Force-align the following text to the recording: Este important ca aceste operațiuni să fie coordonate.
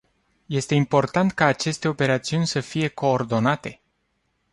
Este 0.47 0.73
important 0.75 1.31
ca 1.31 1.45
aceste 1.45 1.87
operațiuni 1.87 2.47
să 2.47 2.59
fie 2.59 2.87
coordonate. 2.87 3.81